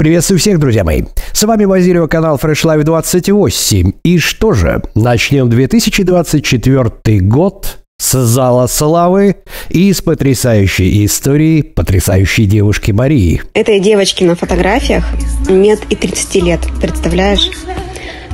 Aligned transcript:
Приветствую 0.00 0.38
всех, 0.38 0.60
друзья 0.60 0.84
мои. 0.84 1.02
С 1.32 1.42
вами 1.42 1.64
Базилио, 1.64 2.06
канал 2.06 2.38
Fresh 2.40 2.64
Life 2.64 2.84
28. 2.84 3.90
И 4.04 4.18
что 4.18 4.52
же, 4.52 4.80
начнем 4.94 5.50
2024 5.50 7.20
год 7.22 7.78
с 8.00 8.16
зала 8.16 8.68
славы 8.68 9.38
и 9.70 9.92
с 9.92 10.00
потрясающей 10.00 11.04
истории 11.04 11.62
потрясающей 11.62 12.46
девушки 12.46 12.92
Марии. 12.92 13.42
Этой 13.54 13.80
девочке 13.80 14.24
на 14.24 14.36
фотографиях 14.36 15.04
нет 15.48 15.80
и 15.90 15.96
30 15.96 16.34
лет, 16.44 16.60
представляешь? 16.80 17.50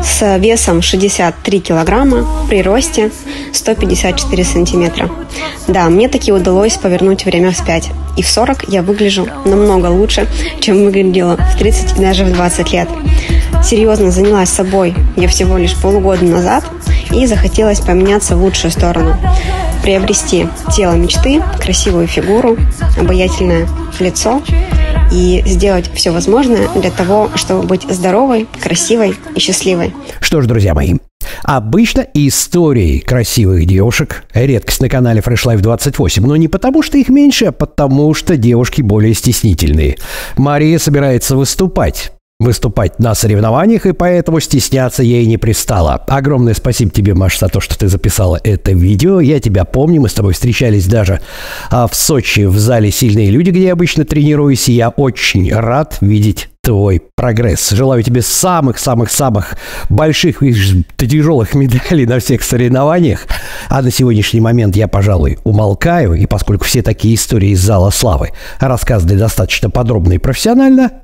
С 0.05 0.37
весом 0.39 0.83
63 0.83 1.61
килограмма 1.61 2.27
при 2.49 2.63
росте 2.63 3.11
154 3.53 4.45
сантиметра. 4.45 5.11
Да, 5.67 5.89
мне 5.89 6.09
таки 6.09 6.31
удалось 6.31 6.77
повернуть 6.77 7.25
время 7.25 7.51
вспять. 7.53 7.91
И 8.17 8.23
в 8.23 8.29
40 8.29 8.69
я 8.69 8.83
выгляжу 8.83 9.27
намного 9.45 9.87
лучше, 9.87 10.29
чем 10.61 10.85
выглядела 10.85 11.37
в 11.37 11.59
30 11.59 11.99
и 11.99 12.03
даже 12.03 12.25
в 12.25 12.33
20 12.33 12.73
лет. 12.73 12.89
Серьезно 13.65 14.11
занялась 14.11 14.51
собой 14.51 14.95
я 15.17 15.27
всего 15.27 15.57
лишь 15.57 15.75
полугода 15.75 16.25
назад 16.25 16.65
и 17.11 17.27
захотелось 17.27 17.81
поменяться 17.81 18.37
в 18.37 18.43
лучшую 18.43 18.71
сторону. 18.71 19.17
Приобрести 19.83 20.47
тело 20.75 20.95
мечты, 20.95 21.43
красивую 21.61 22.07
фигуру, 22.07 22.57
обаятельное 22.99 23.69
лицо 24.01 24.43
и 25.15 25.43
сделать 25.47 25.89
все 25.95 26.11
возможное 26.11 26.69
для 26.75 26.91
того, 26.91 27.31
чтобы 27.37 27.67
быть 27.67 27.87
здоровой, 27.89 28.49
красивой 28.61 29.15
и 29.35 29.39
счастливой. 29.39 29.95
Что 30.21 30.41
ж, 30.41 30.47
друзья 30.47 30.75
мои, 30.75 30.95
Обычно 31.43 32.07
истории 32.15 32.99
красивых 32.99 33.67
девушек– 33.67 34.25
редкость 34.35 34.81
на 34.81 34.89
канале 34.89 35.21
Fresh 35.21 35.47
Life 35.47 35.61
28, 35.61 36.25
но 36.25 36.37
не 36.37 36.49
потому, 36.49 36.83
что 36.83 36.99
их 36.99 37.09
меньше, 37.09 37.47
а 37.47 37.53
потому, 37.53 38.15
что 38.15 38.37
девушки 38.37 38.83
более 38.83 39.15
стеснительные. 39.15 39.97
Мария 40.37 40.79
собирается 40.79 41.37
выступать 41.37 42.14
выступать 42.45 42.99
на 42.99 43.15
соревнованиях, 43.15 43.87
и 43.87 43.93
поэтому 43.93 44.41
стесняться 44.41 45.03
ей 45.03 45.27
не 45.27 45.37
пристало. 45.37 45.95
Огромное 46.07 46.55
спасибо 46.55 46.91
тебе, 46.91 47.15
Маш, 47.15 47.39
за 47.39 47.49
то, 47.49 47.61
что 47.61 47.79
ты 47.79 47.89
записала 47.89 48.41
это 48.43 48.73
видео. 48.73 49.21
Я 49.21 49.41
тебя 49.41 49.65
помню, 49.65 50.01
мы 50.01 50.09
с 50.09 50.15
тобой 50.15 50.35
встречались 50.35 50.87
даже 50.87 51.21
а, 51.71 51.89
в 51.89 51.95
Сочи 51.95 52.45
в 52.45 52.59
зале 52.59 52.91
«Сильные 52.91 53.31
люди», 53.31 53.51
где 53.51 53.65
я 53.65 53.73
обычно 53.73 54.05
тренируюсь, 54.05 54.69
и 54.69 54.73
я 54.73 54.91
очень 54.91 55.53
рад 55.53 55.97
видеть 56.01 56.49
твой 56.65 57.03
прогресс. 57.15 57.71
Желаю 57.71 58.03
тебе 58.03 58.23
самых-самых-самых 58.23 59.55
больших 59.91 60.43
и 60.43 60.55
тяжелых 60.97 61.55
медалей 61.55 62.07
на 62.07 62.19
всех 62.19 62.43
соревнованиях. 62.43 63.27
А 63.69 63.83
на 63.83 63.91
сегодняшний 63.91 64.41
момент 64.41 64.75
я, 64.75 64.89
пожалуй, 64.89 65.39
умолкаю, 65.45 66.15
и 66.15 66.27
поскольку 66.27 66.65
все 66.65 66.83
такие 66.83 67.15
истории 67.15 67.51
из 67.51 67.61
зала 67.61 67.91
славы 67.91 68.31
рассказаны 68.59 69.17
достаточно 69.17 69.71
подробно 69.71 70.15
и 70.15 70.19
профессионально, 70.19 71.04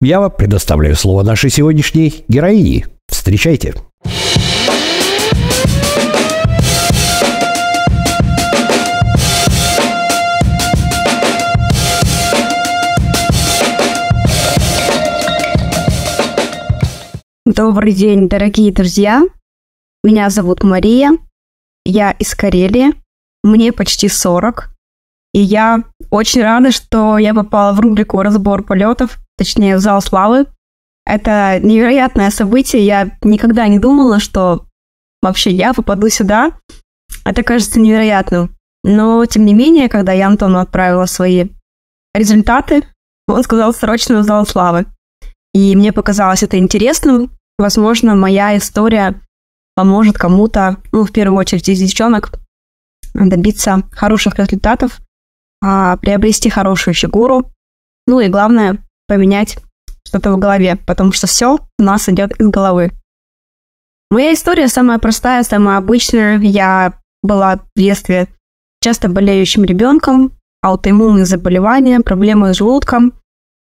я 0.00 0.20
вам 0.20 0.30
предоставляю 0.30 0.94
слово 0.94 1.22
нашей 1.22 1.50
сегодняшней 1.50 2.24
героини. 2.28 2.86
Встречайте. 3.08 3.74
Добрый 17.46 17.92
день, 17.92 18.28
дорогие 18.28 18.70
друзья. 18.70 19.22
Меня 20.04 20.28
зовут 20.28 20.62
Мария. 20.62 21.16
Я 21.86 22.10
из 22.10 22.34
Карелии. 22.34 22.92
Мне 23.42 23.72
почти 23.72 24.08
40. 24.08 24.70
И 25.32 25.40
я 25.40 25.84
очень 26.10 26.42
рада, 26.42 26.70
что 26.70 27.16
я 27.16 27.32
попала 27.32 27.72
в 27.72 27.80
рубрику 27.80 28.20
«Разбор 28.20 28.62
полетов», 28.62 29.18
точнее, 29.36 29.76
в 29.76 29.80
зал 29.80 30.00
славы. 30.00 30.46
Это 31.04 31.60
невероятное 31.62 32.30
событие. 32.30 32.84
Я 32.84 33.16
никогда 33.22 33.68
не 33.68 33.78
думала, 33.78 34.18
что 34.18 34.66
вообще 35.22 35.50
я 35.50 35.72
попаду 35.72 36.08
сюда. 36.08 36.52
Это 37.24 37.42
кажется 37.42 37.80
невероятным. 37.80 38.54
Но, 38.82 39.24
тем 39.26 39.44
не 39.44 39.54
менее, 39.54 39.88
когда 39.88 40.12
я 40.12 40.28
Антону 40.28 40.58
отправила 40.58 41.06
свои 41.06 41.48
результаты, 42.14 42.84
он 43.28 43.42
сказал 43.42 43.74
срочно 43.74 44.20
в 44.20 44.24
зал 44.24 44.46
славы. 44.46 44.86
И 45.52 45.74
мне 45.74 45.92
показалось 45.92 46.42
это 46.42 46.58
интересным. 46.58 47.30
Возможно, 47.58 48.14
моя 48.14 48.56
история 48.56 49.20
поможет 49.74 50.18
кому-то, 50.18 50.78
ну, 50.92 51.04
в 51.04 51.12
первую 51.12 51.38
очередь 51.38 51.68
из 51.68 51.78
девчонок, 51.78 52.32
добиться 53.14 53.82
хороших 53.92 54.38
результатов, 54.38 55.00
а, 55.62 55.96
приобрести 55.96 56.50
хорошую 56.50 56.94
фигуру, 56.94 57.50
ну 58.06 58.20
и 58.20 58.28
главное, 58.28 58.78
поменять 59.06 59.58
что-то 60.06 60.32
в 60.32 60.38
голове, 60.38 60.76
потому 60.86 61.12
что 61.12 61.26
все 61.26 61.58
у 61.78 61.82
нас 61.82 62.08
идет 62.08 62.38
из 62.40 62.48
головы. 62.48 62.92
Моя 64.10 64.32
история 64.34 64.68
самая 64.68 64.98
простая, 64.98 65.42
самая 65.42 65.78
обычная. 65.78 66.38
Я 66.38 66.94
была 67.22 67.56
в 67.56 67.64
детстве 67.76 68.28
часто 68.80 69.08
болеющим 69.08 69.64
ребенком, 69.64 70.32
аутоиммунные 70.62 71.26
заболевания, 71.26 72.00
проблемы 72.00 72.54
с 72.54 72.56
желудком. 72.56 73.14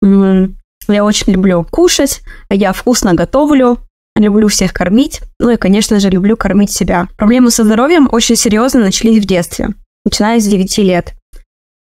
Я 0.03 1.05
очень 1.05 1.33
люблю 1.33 1.65
кушать, 1.71 2.23
я 2.51 2.73
вкусно 2.73 3.15
готовлю, 3.15 3.79
люблю 4.17 4.49
всех 4.49 4.73
кормить, 4.73 5.23
ну 5.39 5.51
и, 5.51 5.57
конечно 5.57 5.99
же, 6.01 6.11
люблю 6.11 6.37
кормить 6.37 6.71
себя. 6.73 7.09
Проблемы 7.17 7.51
со 7.51 7.65
здоровьем 7.65 8.09
очень 8.11 8.37
серьезно 8.37 8.81
начались 8.81 9.23
в 9.23 9.27
детстве, 9.27 9.71
начиная 10.05 10.41
с 10.41 10.47
9 10.47 10.79
лет. 10.79 11.15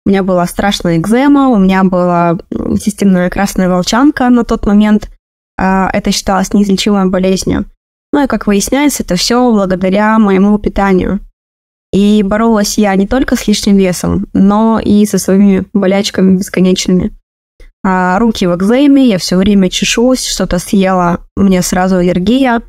У 0.05 0.09
меня 0.09 0.23
была 0.23 0.45
страшная 0.47 0.97
экзема, 0.97 1.49
у 1.49 1.57
меня 1.57 1.83
была 1.83 2.37
системная 2.77 3.29
красная 3.29 3.69
волчанка 3.69 4.29
на 4.29 4.43
тот 4.43 4.65
момент. 4.65 5.09
А, 5.57 5.89
это 5.93 6.11
считалось 6.11 6.53
неизлечимой 6.53 7.09
болезнью. 7.09 7.65
Ну 8.11 8.23
и, 8.23 8.27
как 8.27 8.45
выясняется, 8.45 9.03
это 9.03 9.15
все 9.15 9.51
благодаря 9.51 10.19
моему 10.19 10.57
питанию. 10.57 11.19
И 11.93 12.21
боролась 12.23 12.77
я 12.77 12.95
не 12.95 13.07
только 13.07 13.35
с 13.35 13.47
лишним 13.47 13.77
весом, 13.77 14.27
но 14.33 14.79
и 14.83 15.05
со 15.05 15.17
своими 15.17 15.65
болячками 15.73 16.37
бесконечными. 16.37 17.11
А 17.85 18.17
руки 18.19 18.45
в 18.45 18.55
экземе, 18.55 19.07
я 19.07 19.17
все 19.17 19.37
время 19.37 19.69
чешусь, 19.69 20.25
что-то 20.25 20.59
съела, 20.59 21.25
мне 21.35 21.61
сразу 21.61 21.97
аллергия. 21.97 22.61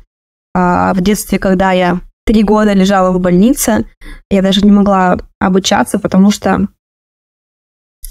А 0.53 0.93
в 0.93 1.01
детстве, 1.01 1.39
когда 1.39 1.71
я 1.71 1.99
три 2.25 2.43
года 2.43 2.73
лежала 2.73 3.11
в 3.11 3.19
больнице, 3.19 3.85
я 4.29 4.41
даже 4.41 4.61
не 4.61 4.71
могла 4.71 5.17
обучаться, 5.39 5.99
потому 5.99 6.31
что 6.31 6.67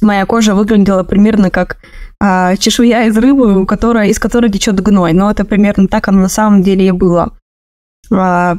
моя 0.05 0.27
кожа 0.27 0.55
выглядела 0.55 1.03
примерно 1.03 1.51
как 1.51 1.79
а, 2.21 2.57
чешуя 2.57 3.07
из 3.07 3.17
рыбы, 3.17 3.61
у 3.61 3.67
которой, 3.67 4.11
из 4.11 4.19
которой 4.19 4.51
течет 4.51 4.81
гной. 4.81 5.13
Но 5.13 5.31
это 5.31 5.45
примерно 5.45 5.89
так 5.89 6.09
оно 6.09 6.21
на 6.21 6.29
самом 6.29 6.63
деле 6.63 6.87
и 6.87 6.91
было. 6.91 7.37
А, 8.13 8.59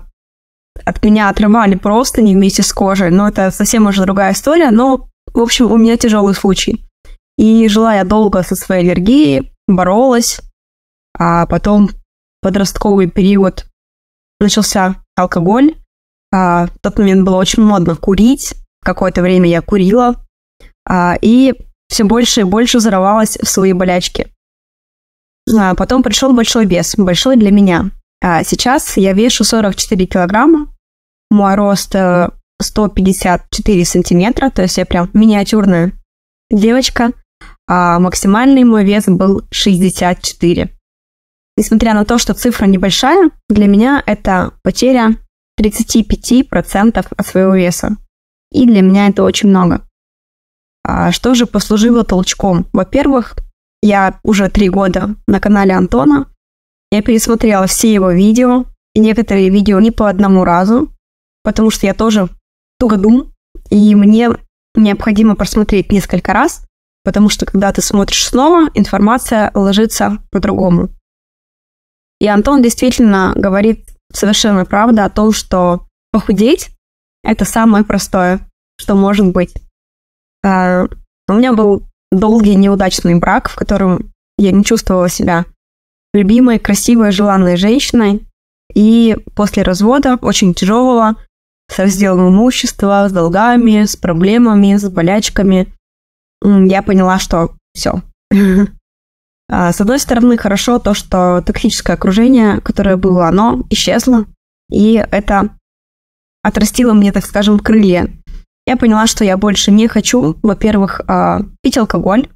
от 0.84 1.04
меня 1.04 1.30
отрывали 1.30 1.76
просто 1.76 2.22
не 2.22 2.36
вместе 2.36 2.64
с 2.64 2.74
кожей, 2.74 3.10
но 3.10 3.28
это 3.28 3.52
совсем 3.52 3.88
уже 3.88 4.04
другая 4.04 4.34
история. 4.34 4.72
Но, 4.72 5.08
в 5.34 5.40
общем, 5.40 5.72
у 5.72 5.78
меня 5.78 5.98
тяжелый 5.98 6.34
случай. 6.34 6.86
И 7.38 7.68
жила 7.68 7.96
я 7.96 8.04
долго 8.04 8.44
со 8.44 8.56
своей 8.56 8.84
аллергией, 8.84 9.52
боролась, 9.68 10.42
а 11.18 11.46
потом 11.46 11.90
подростковый 12.42 13.10
период 13.10 13.66
начался 14.40 14.96
алкоголь. 15.16 15.76
А, 16.32 16.68
в 16.68 16.80
тот 16.82 17.00
момент 17.00 17.26
было 17.26 17.38
очень 17.38 17.64
модно 17.64 17.96
курить. 17.96 18.56
Какое-то 18.84 19.22
время 19.22 19.50
я 19.50 19.62
курила, 19.62 20.25
и 21.22 21.54
все 21.88 22.04
больше 22.04 22.42
и 22.42 22.44
больше 22.44 22.78
взорвалась 22.78 23.38
в 23.38 23.48
свои 23.48 23.74
болячки. 23.74 24.28
А 25.58 25.76
потом 25.76 26.04
пришел 26.04 26.34
большой 26.34 26.66
вес, 26.66 26.96
большой 26.98 27.38
для 27.38 27.52
меня. 27.52 27.92
А 28.22 28.44
сейчас 28.44 28.98
я 28.98 29.14
вешу 29.14 29.44
44 29.44 30.06
килограмма, 30.06 30.74
мой 31.30 31.56
рост 31.56 31.96
154 32.62 33.82
э, 33.82 33.86
сантиметра, 33.86 34.50
то 34.50 34.64
есть 34.64 34.78
я 34.78 34.86
прям 34.86 35.10
миниатюрная 35.14 35.94
девочка, 36.50 37.12
а 37.68 38.00
максимальный 38.00 38.64
мой 38.64 38.84
вес 38.84 39.06
был 39.06 39.44
64. 39.52 40.72
Несмотря 41.58 41.94
на 41.94 42.06
то, 42.06 42.18
что 42.18 42.34
цифра 42.34 42.66
небольшая, 42.66 43.32
для 43.50 43.68
меня 43.68 44.04
это 44.06 44.54
потеря 44.64 45.16
35% 45.60 47.06
от 47.16 47.28
своего 47.28 47.56
веса. 47.56 47.96
И 48.52 48.66
для 48.66 48.82
меня 48.82 49.08
это 49.08 49.24
очень 49.24 49.50
много. 49.50 49.85
А 50.88 51.12
что 51.12 51.34
же 51.34 51.48
послужило 51.48 52.04
толчком? 52.04 52.68
Во-первых, 52.72 53.36
я 53.82 54.20
уже 54.24 54.50
три 54.50 54.70
года 54.70 55.16
на 55.28 55.40
канале 55.40 55.74
Антона. 55.74 56.28
Я 56.92 57.02
пересмотрела 57.02 57.66
все 57.66 57.92
его 57.92 58.12
видео, 58.12 58.66
и 58.94 59.00
некоторые 59.00 59.50
видео 59.50 59.80
не 59.80 59.90
по 59.90 60.08
одному 60.08 60.44
разу, 60.44 60.92
потому 61.44 61.72
что 61.72 61.88
я 61.88 61.96
тоже 61.96 62.30
тугодум, 62.80 63.34
и 63.72 63.96
мне 63.96 64.30
необходимо 64.76 65.36
просмотреть 65.36 65.92
несколько 65.92 66.34
раз, 66.34 66.64
потому 67.04 67.30
что 67.30 67.48
когда 67.48 67.74
ты 67.74 67.82
смотришь 67.82 68.28
снова, 68.28 68.70
информация 68.76 69.50
ложится 69.56 70.20
по-другому. 70.30 70.90
И 72.20 72.28
Антон 72.28 72.62
действительно 72.62 73.34
говорит 73.36 73.90
совершенно 74.14 74.66
правду 74.66 75.02
о 75.02 75.10
том, 75.10 75.34
что 75.34 75.88
похудеть– 76.12 76.70
это 77.24 77.44
самое 77.44 77.84
простое, 77.84 78.48
что 78.78 78.96
может 78.96 79.26
быть. 79.32 79.56
А, 80.46 80.88
у 81.28 81.34
меня 81.34 81.54
был 81.54 81.84
долгий 82.12 82.56
неудачный 82.56 83.16
брак, 83.16 83.50
в 83.50 83.56
котором 83.56 84.12
я 84.38 84.52
не 84.52 84.64
чувствовала 84.64 85.10
себя 85.10 85.46
любимой, 86.14 86.60
красивой, 86.60 87.12
желанной 87.12 87.58
женщиной. 87.58 88.26
И 88.74 89.18
после 89.36 89.64
развода, 89.64 90.18
очень 90.22 90.54
тяжелого, 90.54 91.16
с 91.72 91.80
разделом 91.80 92.30
имущества, 92.30 93.08
с 93.10 93.12
долгами, 93.12 93.86
с 93.86 93.96
проблемами, 93.96 94.76
с 94.76 94.88
болячками, 94.88 95.74
я 96.44 96.84
поняла, 96.84 97.20
что 97.20 97.56
все. 97.74 98.02
А, 99.48 99.72
с 99.72 99.80
одной 99.80 100.00
стороны, 100.00 100.38
хорошо 100.40 100.80
то, 100.80 100.96
что 100.96 101.44
токсическое 101.46 101.96
окружение, 101.96 102.62
которое 102.62 102.98
было, 102.98 103.28
оно 103.28 103.64
исчезло, 103.70 104.26
и 104.72 104.94
это 104.94 105.56
отрастило 106.42 106.94
мне, 106.94 107.12
так 107.12 107.28
скажем, 107.28 107.60
крылья. 107.60 108.10
Я 108.68 108.78
поняла, 108.78 109.06
что 109.08 109.24
я 109.24 109.38
больше 109.38 109.72
не 109.72 109.88
хочу, 109.88 110.38
во-первых, 110.42 111.02
а, 111.08 111.42
пить 111.62 111.78
алкоголь, 111.78 112.30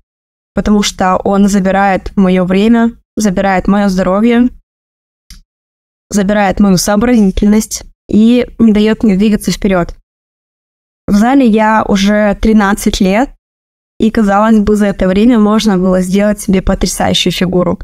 потому 0.54 0.84
что 0.84 1.18
он 1.18 1.48
забирает 1.48 2.16
мое 2.16 2.44
время, 2.44 2.92
забирает 3.16 3.68
мое 3.68 3.90
здоровье, 3.90 4.50
забирает 6.10 6.60
мою 6.60 6.78
сообразительность 6.78 7.84
и 8.08 8.48
не 8.60 8.74
дает 8.74 9.04
мне 9.04 9.16
двигаться 9.16 9.52
вперед. 9.52 9.96
В 11.08 11.14
зале 11.14 11.46
я 11.48 11.84
уже 11.88 12.38
13 12.40 13.02
лет, 13.02 13.32
и, 14.00 14.12
казалось 14.12 14.60
бы, 14.60 14.76
за 14.76 14.88
это 14.88 15.08
время 15.08 15.40
можно 15.40 15.78
было 15.78 16.02
сделать 16.02 16.40
себе 16.40 16.62
потрясающую 16.62 17.34
фигуру. 17.34 17.80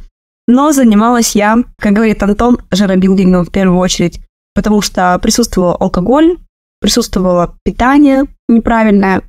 Но 0.48 0.72
занималась 0.72 1.36
я, 1.36 1.58
как 1.80 1.94
говорит 1.94 2.22
Антон, 2.22 2.60
жиробилдингом 2.72 3.46
в 3.46 3.52
первую 3.52 3.80
очередь, 3.80 4.20
потому 4.54 4.82
что 4.82 5.18
присутствовал 5.20 5.76
алкоголь, 5.80 6.38
присутствовало 6.80 7.58
питание 7.64 8.26
неправильное. 8.48 9.22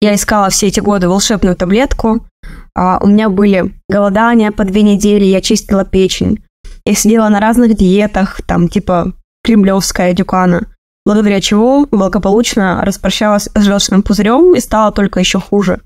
Я 0.00 0.14
искала 0.14 0.50
все 0.50 0.68
эти 0.68 0.80
годы 0.80 1.08
волшебную 1.08 1.56
таблетку. 1.56 2.26
А 2.74 2.98
у 3.02 3.06
меня 3.06 3.28
были 3.28 3.74
голодания 3.88 4.50
по 4.50 4.64
две 4.64 4.82
недели, 4.82 5.24
я 5.24 5.40
чистила 5.40 5.84
печень. 5.84 6.42
Я 6.86 6.94
сидела 6.94 7.28
на 7.28 7.40
разных 7.40 7.76
диетах, 7.76 8.40
там 8.46 8.68
типа 8.68 9.12
кремлевская 9.42 10.14
дюкана 10.14 10.66
благодаря 11.04 11.40
чего 11.40 11.86
благополучно 11.86 12.84
распрощалась 12.84 13.48
с 13.54 13.60
желчным 13.62 14.02
пузырем 14.02 14.54
и 14.54 14.60
стала 14.60 14.92
только 14.92 15.20
еще 15.20 15.40
хуже. 15.40 15.80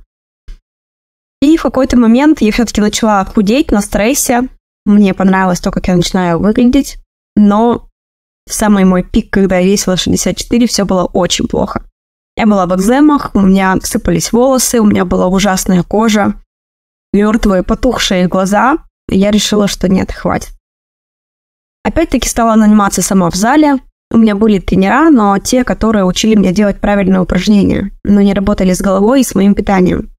И 1.41 1.57
в 1.57 1.63
какой-то 1.63 1.97
момент 1.97 2.41
я 2.41 2.53
все-таки 2.53 2.81
начала 2.81 3.25
худеть 3.25 3.71
на 3.71 3.81
стрессе. 3.81 4.49
Мне 4.85 5.15
понравилось 5.15 5.61
то, 5.61 5.71
как 5.71 5.89
я 5.89 5.97
начинаю 5.97 6.39
выглядеть, 6.39 6.99
но 7.37 7.89
в 8.47 8.53
самый 8.53 8.85
мой 8.85 9.03
пик, 9.03 9.31
когда 9.31 9.59
я 9.59 9.67
весила 9.67 9.97
64, 9.97 10.67
все 10.67 10.85
было 10.85 11.05
очень 11.05 11.47
плохо. 11.47 11.83
Я 12.37 12.47
была 12.47 12.67
в 12.67 12.75
экземах, 12.75 13.31
у 13.35 13.41
меня 13.41 13.77
сыпались 13.83 14.33
волосы, 14.33 14.81
у 14.81 14.85
меня 14.85 15.05
была 15.05 15.29
ужасная 15.29 15.83
кожа, 15.83 16.35
мертвые 17.13 17.63
потухшие 17.63 18.27
глаза. 18.27 18.79
И 19.09 19.19
я 19.19 19.31
решила, 19.31 19.69
что 19.69 19.89
нет, 19.89 20.11
хватит. 20.13 20.53
Опять-таки 21.85 22.29
стала 22.29 22.55
наниматься 22.55 23.03
сама 23.03 23.31
в 23.31 23.35
зале, 23.35 23.79
у 24.11 24.17
меня 24.17 24.35
были 24.35 24.59
тренера, 24.59 25.11
но 25.11 25.39
те, 25.39 25.65
которые 25.65 26.05
учили 26.05 26.35
меня 26.35 26.53
делать 26.53 26.81
правильные 26.81 27.21
упражнения, 27.21 27.91
но 28.05 28.21
не 28.21 28.33
работали 28.33 28.73
с 28.73 28.81
головой 28.81 29.21
и 29.21 29.25
с 29.25 29.35
моим 29.35 29.55
питанием. 29.55 30.11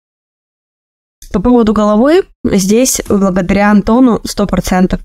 По 1.33 1.41
поводу 1.41 1.73
головы, 1.73 2.23
здесь 2.43 3.01
благодаря 3.09 3.71
Антону 3.71 4.21
100%. 4.23 4.99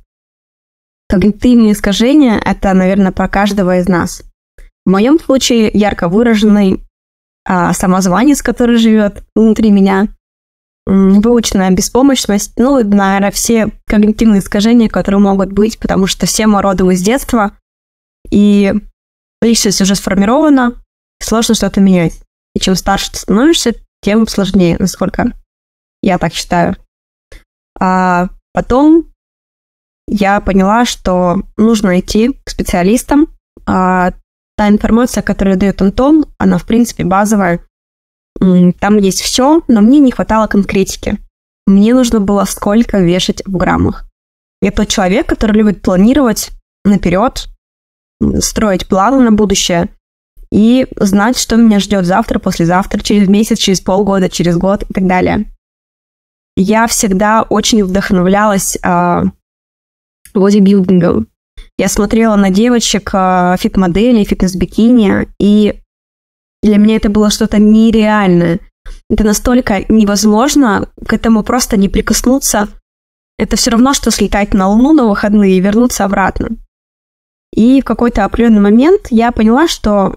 Когнитивные 1.09 1.73
искажения– 1.73 2.41
это, 2.45 2.73
наверное, 2.75 3.13
про 3.13 3.29
каждого 3.29 3.79
из 3.79 3.89
нас. 3.89 4.23
В 4.85 4.91
моем 4.91 5.19
случае 5.19 5.71
ярко 5.73 6.09
выраженный 6.09 6.85
а, 7.45 7.73
самозванец, 7.73 8.43
который 8.43 8.77
живет 8.77 9.25
внутри 9.35 9.71
меня, 9.71 10.09
выученная 10.87 11.71
беспомощность, 11.71 12.53
ну, 12.57 12.83
наверное, 12.83 13.31
все 13.31 13.71
когнитивные 13.87 14.41
искажения, 14.41 14.89
которые 14.89 15.21
могут 15.21 15.53
быть, 15.53 15.79
потому 15.79 16.07
что 16.07 16.27
все 16.27 16.47
мы 16.47 16.63
родом 16.63 16.91
из 16.91 17.03
детства, 17.03 17.53
и 18.31 18.75
личность 19.41 19.81
уже 19.81 19.95
сформирована, 19.95 20.83
сложно 21.23 21.55
что-то 21.55 21.81
менять. 21.81 22.21
И 22.55 22.61
чем 22.61 22.75
старше 22.75 23.13
ты 23.13 23.19
становишься, 23.19 23.75
тем 24.03 24.27
сложнее, 24.27 24.77
насколько 24.79 25.33
я 26.03 26.19
так 26.19 26.33
считаю. 26.33 26.77
А 27.79 28.29
потом 28.53 29.13
я 30.09 30.41
поняла, 30.41 30.85
что 30.85 31.43
нужно 31.57 32.01
идти 32.01 32.33
к 32.45 32.51
специалистам. 32.51 33.29
А 33.67 34.13
та 34.61 34.69
информация, 34.69 35.23
которую 35.23 35.57
дает 35.57 35.81
Антон, 35.81 36.27
она, 36.37 36.59
в 36.59 36.67
принципе, 36.67 37.03
базовая. 37.03 37.65
Там 38.79 38.99
есть 38.99 39.23
все, 39.23 39.63
но 39.69 39.81
мне 39.81 40.01
не 40.01 40.13
хватало 40.13 40.49
конкретики. 40.49 41.17
Мне 41.67 41.95
нужно 41.95 42.21
было 42.21 42.45
сколько 42.45 42.99
вешать 42.99 43.43
в 43.47 43.57
граммах. 43.57 44.05
Я 44.61 44.71
тот 44.71 44.89
человек, 44.89 45.27
который 45.27 45.53
любит 45.53 45.81
планировать 45.81 46.51
наперед, 46.85 47.49
строить 48.41 48.87
планы 48.87 49.25
на 49.25 49.33
будущее 49.33 49.89
и 50.53 50.87
знать, 50.97 51.39
что 51.39 51.57
меня 51.57 51.81
ждет 51.81 52.05
завтра, 52.05 52.39
послезавтра, 52.39 53.01
через 53.01 53.29
месяц, 53.29 53.57
через 53.57 53.81
полгода, 53.81 54.29
через 54.29 54.59
год 54.59 54.83
и 54.83 54.93
так 54.93 55.07
далее. 55.07 55.51
Я 56.55 56.87
всегда 56.87 57.47
очень 57.49 57.83
вдохновлялась 57.83 58.77
э, 58.83 59.23
бодибилдингом. 60.35 61.29
Я 61.81 61.89
смотрела 61.89 62.37
на 62.37 62.51
девочек, 62.51 63.09
э, 63.15 63.57
фит-моделей, 63.59 64.27
фитнес-бикини, 64.27 65.29
и 65.41 65.81
для 66.63 66.77
меня 66.77 66.97
это 66.97 67.09
было 67.09 67.31
что-то 67.31 67.57
нереальное. 67.59 68.61
Это 69.09 69.25
настолько 69.25 69.87
невозможно, 69.89 70.91
к 71.09 71.15
этому 71.15 71.43
просто 71.43 71.79
не 71.79 71.89
прикоснуться. 71.89 72.69
Это 73.39 73.57
все 73.57 73.71
равно, 73.71 73.95
что 73.95 74.11
слетать 74.11 74.53
на 74.53 74.69
Луну 74.69 74.93
на 74.93 75.07
выходные 75.07 75.57
и 75.57 75.61
вернуться 75.61 76.05
обратно. 76.05 76.51
И 77.57 77.81
в 77.81 77.85
какой-то 77.87 78.27
определенный 78.27 78.61
момент 78.61 79.07
я 79.09 79.33
поняла, 79.33 79.67
что 79.67 80.17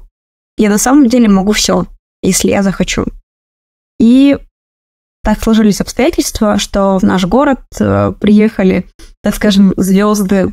я 0.57 0.69
на 0.69 0.77
самом 0.77 1.07
деле 1.07 1.30
могу 1.30 1.54
все, 1.54 1.86
если 2.21 2.50
я 2.50 2.62
захочу. 2.62 3.06
И 4.01 4.38
так 5.24 5.42
сложились 5.42 5.80
обстоятельства, 5.80 6.57
что 6.57 6.98
в 6.98 7.04
наш 7.04 7.24
город 7.24 7.62
э, 7.80 8.12
приехали, 8.19 8.86
так 9.21 9.33
скажем, 9.36 9.74
звезды 9.77 10.51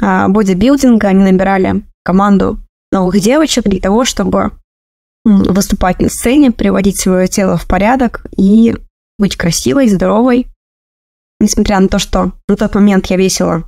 бодибилдинга. 0.00 1.08
Они 1.08 1.24
набирали 1.24 1.82
команду 2.04 2.58
новых 2.92 3.20
девочек 3.20 3.64
для 3.64 3.80
того, 3.80 4.04
чтобы 4.04 4.52
выступать 5.24 6.00
на 6.00 6.08
сцене, 6.08 6.50
приводить 6.50 6.98
свое 6.98 7.28
тело 7.28 7.56
в 7.56 7.66
порядок 7.66 8.24
и 8.36 8.74
быть 9.18 9.36
красивой, 9.36 9.88
здоровой. 9.88 10.46
Несмотря 11.40 11.80
на 11.80 11.88
то, 11.88 11.98
что 11.98 12.32
на 12.48 12.56
тот 12.56 12.74
момент 12.74 13.06
я 13.06 13.16
весила 13.16 13.64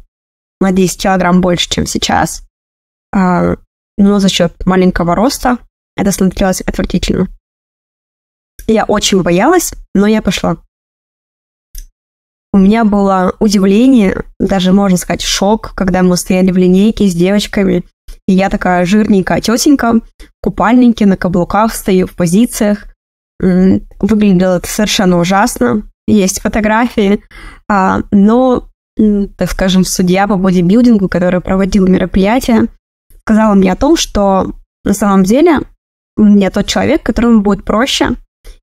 на 0.61 0.73
10 0.73 1.03
килограмм 1.03 1.41
больше, 1.41 1.69
чем 1.69 1.87
сейчас. 1.87 2.43
А, 3.13 3.57
но 3.97 4.19
за 4.19 4.29
счет 4.29 4.65
маленького 4.67 5.15
роста 5.15 5.59
это 5.97 6.13
смотрелось 6.13 6.61
отвратительно. 6.61 7.29
Я 8.67 8.85
очень 8.85 9.23
боялась, 9.23 9.75
но 9.95 10.07
я 10.07 10.23
пошла. 10.23 10.59
У 12.53 12.59
меня 12.59 12.85
было 12.85 13.35
удивление, 13.39 14.25
даже 14.41 14.73
можно 14.73 14.99
сказать 14.99 15.23
шок, 15.23 15.73
когда 15.75 16.03
мы 16.03 16.17
стояли 16.17 16.51
в 16.51 16.57
линейке 16.57 17.07
с 17.07 17.15
девочками, 17.15 17.85
и 18.27 18.33
я 18.33 18.51
такая 18.51 18.85
жирненькая 18.85 19.41
тетенька, 19.41 19.95
в 19.95 20.01
купальнике, 20.43 21.07
на 21.07 21.17
каблуках, 21.17 21.75
стою 21.75 22.07
в 22.07 22.17
позициях. 22.17 22.87
Выглядело 23.39 24.57
это 24.57 24.69
совершенно 24.69 25.19
ужасно. 25.19 25.83
Есть 26.09 26.41
фотографии, 26.41 27.23
а, 27.69 28.01
но 28.11 28.67
так 28.97 29.51
скажем, 29.51 29.85
судья 29.85 30.27
по 30.27 30.37
бодибилдингу, 30.37 31.09
который 31.09 31.41
проводил 31.41 31.87
мероприятие, 31.87 32.67
сказала 33.23 33.55
мне 33.55 33.73
о 33.73 33.77
том, 33.77 33.97
что 33.97 34.53
на 34.85 34.93
самом 34.93 35.25
деле 35.25 35.61
я 36.19 36.51
тот 36.51 36.67
человек, 36.67 37.03
которому 37.03 37.41
будет 37.43 37.65
проще, 37.65 38.17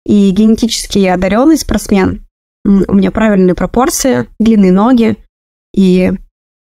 и 0.06 0.30
генетически 0.32 1.06
одаренный 1.06 1.58
спортсмен. 1.58 2.27
У 2.68 2.94
меня 2.94 3.12
правильные 3.12 3.56
пропорции, 3.56 4.28
длинные 4.40 4.74
ноги, 4.74 5.16
и 5.74 6.12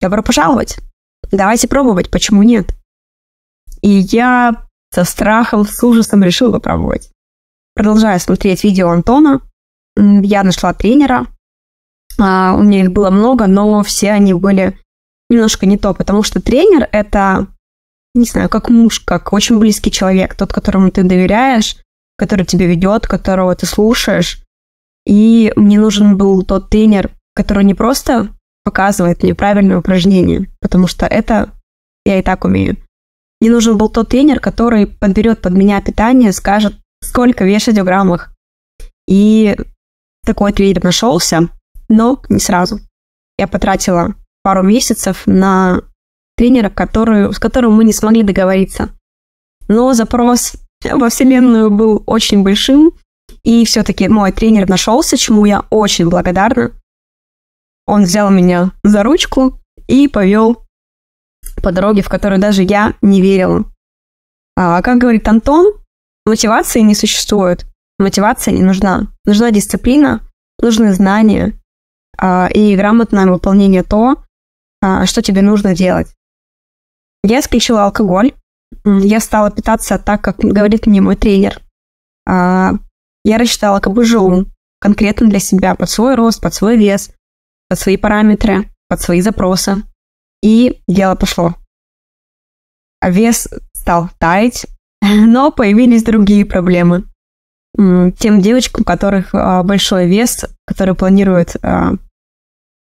добро 0.02 0.24
пожаловать. 0.24 0.80
Давайте 1.32 1.68
пробовать, 1.68 2.10
почему 2.10 2.42
нет? 2.42 2.74
И 3.82 3.90
я 3.90 4.66
со 4.92 5.04
страхом, 5.04 5.64
с 5.64 5.84
ужасом 5.84 6.24
решила 6.24 6.54
попробовать. 6.54 7.12
Продолжая 7.76 8.18
смотреть 8.18 8.64
видео 8.64 8.90
Антона, 8.90 9.42
я 9.96 10.44
нашла 10.44 10.74
тренера, 10.74 11.28
а, 12.20 12.56
у 12.56 12.64
меня 12.64 12.82
их 12.82 12.92
было 12.92 13.12
много, 13.12 13.46
но 13.46 13.84
все 13.84 14.12
они 14.12 14.34
были 14.34 14.78
немножко 15.30 15.68
не 15.68 15.78
то, 15.78 15.94
потому 15.94 16.24
что 16.24 16.42
тренер— 16.42 16.90
это, 16.92 17.46
не 18.16 18.26
знаю, 18.26 18.50
как 18.50 18.70
муж, 18.70 19.00
как 19.02 19.34
очень 19.34 19.60
близкий 19.60 19.92
человек, 19.92 20.36
тот, 20.36 20.52
которому 20.52 20.90
ты 20.90 21.04
доверяешь, 21.04 21.78
который 22.18 22.46
тебя 22.46 22.66
ведет, 22.66 23.08
которого 23.08 23.56
ты 23.56 23.66
слушаешь. 23.66 24.44
И 25.06 25.52
мне 25.56 25.80
нужен 25.80 26.18
был 26.18 26.44
тот 26.44 26.70
тренер, 26.70 27.12
который 27.36 27.64
не 27.64 27.74
просто 27.74 28.30
показывает 28.64 29.24
мне 29.24 29.34
правильное 29.34 29.80
упражнение, 29.80 30.48
потому 30.60 30.88
что 30.88 31.06
это 31.06 31.52
я 32.06 32.20
и 32.20 32.22
так 32.22 32.46
умею. 32.46 32.78
Мне 33.40 33.50
нужен 33.50 33.78
был 33.78 33.90
тот 33.90 34.10
тренер, 34.10 34.40
который 34.40 34.86
подберет 34.86 35.42
под 35.42 35.54
меня 35.54 35.82
питание, 35.82 36.32
скажет, 36.32 36.76
сколько 37.04 37.44
вешать 37.44 37.80
в 37.80 37.84
граммах. 37.84 38.32
И 39.08 39.56
такой 40.24 40.54
тренер 40.54 40.84
нашелся. 40.84 41.50
но 41.90 42.22
не 42.30 42.40
сразу. 42.40 42.80
Я 43.38 43.48
потратила 43.48 44.16
пару 44.44 44.64
месяцев 44.64 45.24
на 45.26 45.82
тренера, 46.38 46.70
который, 46.70 47.34
с 47.34 47.40
которым 47.40 47.74
мы 47.74 47.84
не 47.84 47.94
смогли 47.94 48.24
договориться. 48.24 48.90
Но 49.68 49.94
запрос 49.94 50.54
во 50.84 51.10
Вселенную 51.10 51.70
был 51.70 52.04
очень 52.06 52.44
большим, 52.44 52.94
и 53.44 53.66
все-таки 53.66 54.08
мой 54.08 54.32
тренер 54.32 54.70
нашелся, 54.70 55.18
чему 55.18 55.46
я 55.46 55.66
очень 55.70 56.10
благодарна. 56.10 56.72
Он 57.88 58.04
взял 58.04 58.30
меня 58.30 58.72
за 58.84 59.04
ручку 59.04 59.60
и 59.88 60.08
повел 60.08 60.64
по 61.62 61.72
дороге, 61.72 62.02
в 62.02 62.10
которую 62.10 62.40
даже 62.40 62.64
я 62.64 62.94
не 63.02 63.22
верила. 63.22 63.66
А 64.56 64.82
как 64.82 64.98
говорит 64.98 65.28
Антон, 65.28 65.74
мотивации 66.26 66.82
не 66.82 66.96
существует. 66.96 67.66
Мотивация 68.00 68.54
не 68.54 68.64
нужна. 68.64 69.08
Нужна 69.26 69.52
дисциплина, 69.52 70.22
нужны 70.60 70.94
знания 70.94 71.54
а, 72.18 72.48
и 72.54 72.76
грамотное 72.76 73.26
выполнение 73.28 73.84
то, 73.84 74.24
а, 74.82 75.06
что 75.06 75.22
тебе 75.22 75.42
нужно 75.42 75.76
делать. 75.76 76.08
Я 77.24 77.40
исключила 77.40 77.86
алкоголь. 77.86 78.34
Я 78.86 79.20
стала 79.20 79.52
питаться 79.52 79.98
так, 80.00 80.22
как 80.22 80.38
говорит 80.40 80.88
мне 80.88 81.02
мой 81.02 81.16
тренер. 81.16 81.62
А, 82.28 82.74
я 83.24 83.38
рассчитала 83.38 83.80
КБЖУ 83.80 84.48
конкретно 84.80 85.30
для 85.30 85.40
себя, 85.40 85.76
под 85.76 85.90
свой 85.90 86.16
рост, 86.16 86.42
под 86.42 86.54
свой 86.54 86.78
вес, 86.78 87.12
под 87.70 87.80
свои 87.80 87.98
параметры, 87.98 88.70
под 88.90 89.02
свои 89.02 89.22
запросы. 89.22 89.84
И 90.42 90.82
дело 90.88 91.16
пошло. 91.16 91.56
А 93.00 93.10
вес 93.10 93.48
стал 93.74 94.10
таять, 94.20 94.66
но 95.02 95.52
появились 95.52 96.04
другие 96.04 96.46
проблемы. 96.46 97.06
Тем 97.76 98.42
девочкам, 98.42 98.82
у 98.82 98.86
которых 98.86 99.34
а, 99.34 99.64
большой 99.64 100.08
вес, 100.08 100.46
которые 100.66 100.94
планируют 100.94 101.56
а, 101.62 101.94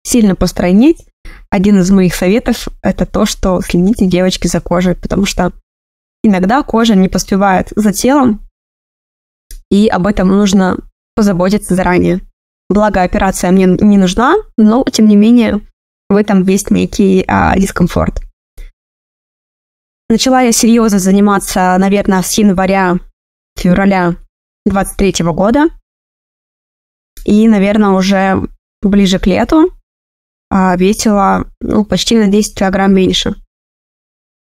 сильно 0.03 0.35
постройнеть, 0.35 1.05
один 1.49 1.79
из 1.79 1.89
моих 1.89 2.15
советов– 2.15 2.67
это 2.81 3.05
то, 3.05 3.25
что 3.25 3.61
следите, 3.61 4.07
девочки, 4.07 4.47
за 4.47 4.59
кожей, 4.59 4.95
потому 4.95 5.25
что 5.25 5.53
иногда 6.23 6.63
кожа 6.63 6.95
не 6.95 7.07
поспевает 7.07 7.71
за 7.75 7.93
телом, 7.93 8.41
и 9.73 9.87
об 9.87 10.05
этом 10.05 10.27
нужно 10.27 10.77
позаботиться 11.15 11.73
заранее. 11.73 12.21
Благо, 12.69 13.01
операция 13.01 13.51
мне 13.51 13.65
не 13.65 13.97
нужна, 13.97 14.35
но, 14.55 14.83
тем 14.83 15.07
не 15.07 15.15
менее, 15.15 15.61
в 16.09 16.15
этом 16.15 16.43
есть 16.43 16.69
некий 16.69 17.25
а, 17.27 17.57
дискомфорт. 17.57 18.21
Начала 20.09 20.41
я 20.41 20.51
серьезно 20.51 20.99
заниматься, 20.99 21.75
наверное, 21.79 22.21
с 22.21 22.37
января-февраля 22.37 24.15
23 24.67 25.25
года. 25.25 25.69
И, 27.25 27.47
наверное, 27.47 27.89
уже 27.89 28.47
ближе 28.83 29.17
к 29.17 29.25
лету 29.25 29.71
а, 30.51 30.75
весила 30.75 31.47
ну, 31.61 31.83
почти 31.83 32.15
на 32.15 32.27
10 32.27 32.59
килограмм 32.59 32.93
меньше. 32.93 33.35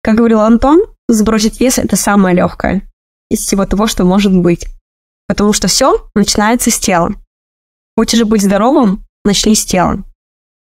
Как 0.01 0.15
говорил 0.15 0.39
Антон, 0.39 0.81
сбросить 1.07 1.59
вес– 1.59 1.77
это 1.77 1.95
самое 1.95 2.36
легкое 2.36 2.81
из 3.29 3.41
всего 3.41 3.67
того, 3.67 3.86
что 3.86 4.05
может 4.05 4.36
быть. 4.36 4.65
Потому 5.29 5.53
что 5.53 5.67
все 5.67 6.09
начинается 6.15 6.71
с 6.71 6.79
тела. 6.79 7.13
Хочешь 7.95 8.24
быть 8.24 8.41
здоровым– 8.41 9.05
начни 9.24 9.53
с 9.53 9.63
тела. 9.63 10.03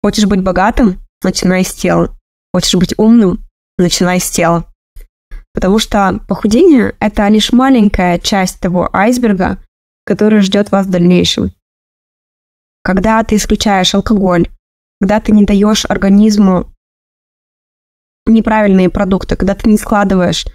Хочешь 0.03 0.27
быть 0.27 0.43
богатым– 0.43 1.01
начинай 1.23 1.65
с 1.65 1.73
тела. 1.73 2.15
Хочешь 2.53 2.75
быть 2.75 2.93
умным– 2.99 3.43
начинай 3.79 4.19
с 4.19 4.29
тела. 4.29 4.71
Потому 5.55 5.79
что 5.79 6.19
похудение– 6.27 6.95
это 6.99 7.27
лишь 7.29 7.51
маленькая 7.51 8.19
часть 8.19 8.59
того 8.59 8.87
айсберга, 8.93 9.57
который 10.05 10.41
ждет 10.41 10.71
вас 10.71 10.85
в 10.85 10.91
дальнейшем. 10.91 11.51
Когда 12.83 13.23
ты 13.23 13.37
исключаешь 13.37 13.95
алкоголь, 13.95 14.49
когда 15.01 15.19
ты 15.19 15.31
не 15.31 15.45
даешь 15.45 15.85
организму 15.85 16.71
неправильные 18.27 18.91
продукты, 18.91 19.35
когда 19.35 19.55
ты 19.55 19.67
не 19.67 19.79
складываешь 19.79 20.45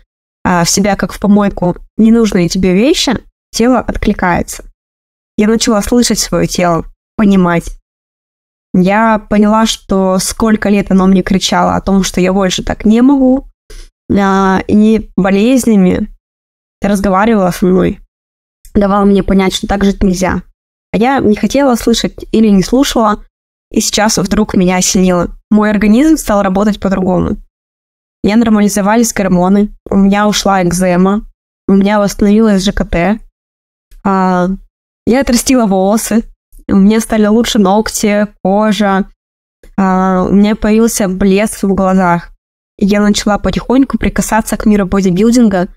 а, 0.44 0.62
в 0.62 0.71
себя, 0.71 0.94
как 0.94 1.12
в 1.12 1.18
помойку, 1.18 1.76
ненужные 1.97 2.49
тебе 2.49 2.75
вещи, 2.75 3.18
тело 3.55 3.79
откликается. 3.79 4.65
Я 5.37 5.49
начала 5.49 5.81
слышать 5.81 6.19
свое 6.19 6.47
тело, 6.47 6.85
понимать. 7.17 7.71
Я 8.75 9.19
поняла, 9.19 9.67
что 9.67 10.19
сколько 10.19 10.69
лет 10.69 10.91
оно 10.91 11.07
мне 11.07 11.23
кричало 11.23 11.77
о 11.77 11.81
том, 11.81 12.03
что 12.03 12.21
я 12.21 12.33
больше 12.33 12.63
так 12.63 12.85
не 12.85 13.01
могу, 13.03 13.49
а, 14.13 14.61
и 14.67 15.11
болезнями 15.17 16.09
разговаривала 16.83 17.51
со 17.51 17.67
мной, 17.67 18.01
давала 18.75 19.05
мне 19.05 19.23
понять, 19.23 19.55
что 19.55 19.67
так 19.67 19.85
жить 19.85 20.03
нельзя. 20.03 20.43
А 20.93 20.97
я 20.97 21.21
не 21.21 21.37
хотела 21.37 21.77
слышать 21.77 22.27
или 22.33 22.49
не 22.49 22.63
слушала, 22.63 23.25
и 23.71 23.81
сейчас 23.81 24.19
вдруг 24.19 24.55
меня 24.55 24.77
осенило. 24.77 25.37
Мой 25.51 25.71
организм 25.71 26.17
стал 26.17 26.43
работать 26.43 26.81
по-другому. 26.81 27.37
Я 28.23 28.37
нормализовались 28.37 29.13
гормоны, 29.13 29.75
у 29.89 29.97
меня 29.97 30.27
ушла 30.29 30.63
экзема, 30.63 31.27
у 31.69 31.73
меня 31.75 31.99
восстановилась 31.99 32.65
ЖКТ, 32.65 33.21
а, 34.05 34.49
я 35.07 35.21
отрастила 35.21 35.67
волосы, 35.67 36.23
у 36.69 36.77
меня 36.77 37.01
стали 37.01 37.27
лучше 37.27 37.59
ногти, 37.59 38.29
кожа, 38.43 39.09
а, 39.77 40.27
у 40.29 40.33
меня 40.33 40.57
появился 40.57 41.09
блеск 41.09 41.63
в 41.63 41.75
глазах 41.75 42.35
я 42.77 43.01
начала 43.01 43.39
потихоньку 43.39 43.99
прикасаться 43.99 44.57
к 44.57 44.67
миру 44.67 44.87
бодибилдинга, 44.87 45.69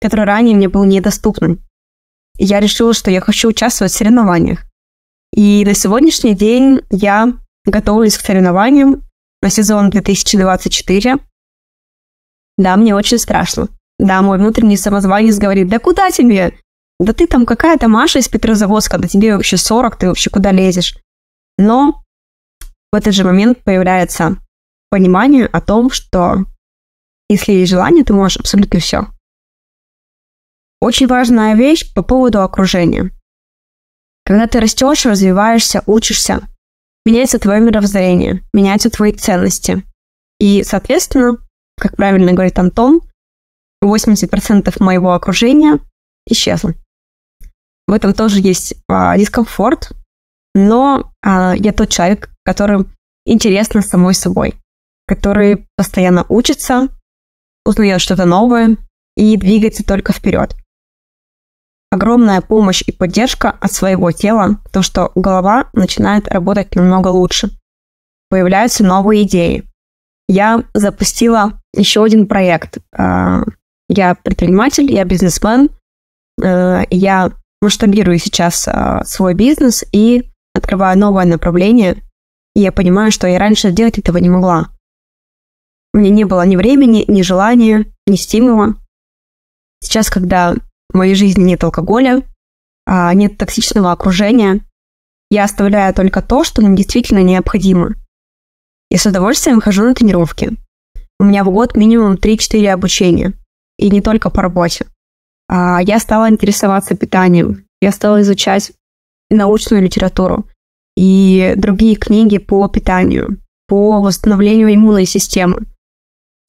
который 0.00 0.24
ранее 0.24 0.56
мне 0.56 0.68
был 0.68 0.84
недоступным. 0.84 1.60
Я 2.38 2.60
решила, 2.60 2.92
что 2.92 3.10
я 3.10 3.20
хочу 3.20 3.48
участвовать 3.48 3.92
в 3.92 3.96
соревнованиях. 3.96 4.64
И 5.34 5.64
на 5.64 5.74
сегодняшний 5.74 6.34
день 6.34 6.80
я 6.90 7.32
готовлюсь 7.64 8.16
к 8.16 8.20
соревнованиям 8.20 9.02
на 9.42 9.50
сезон 9.50 9.90
2024. 9.90 11.18
Да, 12.58 12.76
мне 12.76 12.94
очень 12.94 13.18
страшно. 13.18 13.68
Да, 13.98 14.22
мой 14.22 14.38
внутренний 14.38 14.76
самозванец 14.76 15.38
говорит, 15.38 15.68
да 15.68 15.78
куда 15.78 16.10
тебе? 16.10 16.58
Да 16.98 17.12
ты 17.12 17.26
там 17.26 17.44
какая-то 17.44 17.88
Маша 17.88 18.18
из 18.18 18.28
Петрозаводска, 18.28 18.98
да 18.98 19.06
тебе 19.06 19.34
вообще 19.34 19.56
40, 19.56 19.96
ты 19.96 20.08
вообще 20.08 20.30
куда 20.30 20.50
лезешь? 20.50 20.96
Но 21.58 22.02
в 22.92 22.96
этот 22.96 23.14
же 23.14 23.24
момент 23.24 23.62
появляется 23.64 24.38
понимание 24.90 25.46
о 25.46 25.60
том, 25.60 25.90
что 25.90 26.46
если 27.28 27.52
есть 27.52 27.70
желание, 27.70 28.04
ты 28.04 28.14
можешь 28.14 28.38
абсолютно 28.38 28.80
все. 28.80 29.06
Очень 30.80 31.06
важная 31.06 31.54
вещь 31.54 31.92
по 31.94 32.02
поводу 32.02 32.42
окружения. 32.42 33.10
Когда 34.24 34.46
ты 34.46 34.60
растешь, 34.60 35.04
развиваешься, 35.04 35.82
учишься, 35.86 36.48
меняется 37.04 37.38
твое 37.38 37.60
мировоззрение, 37.60 38.42
меняются 38.52 38.90
твои 38.90 39.12
ценности. 39.12 39.84
И, 40.38 40.62
соответственно, 40.62 41.38
как 41.76 41.96
правильно 41.96 42.32
говорит 42.32 42.58
Антон, 42.58 43.00
80% 43.82 44.82
моего 44.82 45.12
окружения 45.12 45.78
исчезло. 46.26 46.74
В 47.86 47.92
этом 47.92 48.12
тоже 48.14 48.40
есть 48.40 48.74
а, 48.88 49.16
дискомфорт, 49.16 49.92
но 50.54 51.12
а, 51.22 51.54
я 51.56 51.72
тот 51.72 51.88
человек, 51.88 52.30
который 52.44 52.84
интересно 53.24 53.82
самой 53.82 54.14
собой 54.14 54.54
который 55.06 55.66
постоянно 55.76 56.26
учится, 56.28 56.88
узнает 57.64 58.00
что-то 58.00 58.24
новое 58.24 58.76
и 59.16 59.36
двигается 59.36 59.84
только 59.84 60.12
вперед. 60.12 60.54
Огромная 61.90 62.40
помощь 62.40 62.82
и 62.86 62.92
поддержка 62.92 63.50
от 63.50 63.72
своего 63.72 64.10
тела, 64.10 64.60
то, 64.72 64.82
что 64.82 65.12
голова 65.14 65.70
начинает 65.72 66.28
работать 66.28 66.74
намного 66.74 67.08
лучше. 67.08 67.50
Появляются 68.28 68.84
новые 68.84 69.22
идеи. 69.22 69.64
Я 70.28 70.64
запустила 70.74 71.60
еще 71.72 72.02
один 72.02 72.26
проект. 72.26 72.78
А, 72.92 73.42
я 73.88 74.16
предприниматель, 74.16 74.92
я 74.92 75.04
бизнесмен, 75.04 75.70
а, 76.42 76.82
я 76.90 77.30
масштабирую 77.60 78.18
сейчас 78.18 78.68
а, 78.68 79.04
свой 79.04 79.34
бизнес 79.34 79.84
и 79.92 80.30
открываю 80.54 80.98
новое 80.98 81.24
направление. 81.24 82.02
И 82.54 82.60
я 82.60 82.72
понимаю, 82.72 83.12
что 83.12 83.26
я 83.26 83.38
раньше 83.38 83.70
делать 83.70 83.98
этого 83.98 84.18
не 84.18 84.30
могла. 84.30 84.68
У 85.92 85.98
меня 85.98 86.10
не 86.10 86.24
было 86.24 86.44
ни 86.46 86.56
времени, 86.56 87.04
ни 87.08 87.22
желания, 87.22 87.86
ни 88.06 88.16
стимула. 88.16 88.74
Сейчас, 89.82 90.10
когда 90.10 90.54
в 90.90 90.96
моей 90.96 91.14
жизни 91.14 91.44
нет 91.44 91.64
алкоголя, 91.64 92.22
а 92.86 93.12
нет 93.14 93.38
токсичного 93.38 93.92
окружения, 93.92 94.60
я 95.30 95.44
оставляю 95.44 95.92
только 95.94 96.22
то, 96.22 96.44
что 96.44 96.62
нам 96.62 96.76
действительно 96.76 97.22
необходимо. 97.22 97.94
Я 98.90 98.98
с 98.98 99.06
удовольствием 99.06 99.60
хожу 99.60 99.82
на 99.82 99.94
тренировки. 99.94 100.52
У 101.18 101.24
меня 101.24 101.44
в 101.44 101.50
год 101.50 101.76
минимум 101.76 102.14
3-4 102.14 102.68
обучения. 102.68 103.32
И 103.78 103.90
не 103.90 104.00
только 104.00 104.30
по 104.30 104.42
работе. 104.42 104.86
А 105.48 105.80
я 105.82 105.98
стала 105.98 106.28
интересоваться 106.28 106.96
питанием. 106.96 107.64
Я 107.80 107.92
стала 107.92 108.20
изучать 108.22 108.72
научную 109.30 109.82
литературу 109.82 110.46
и 110.96 111.54
другие 111.56 111.96
книги 111.96 112.38
по 112.38 112.66
питанию, 112.68 113.38
по 113.68 114.00
восстановлению 114.00 114.74
иммунной 114.74 115.06
системы 115.06 115.66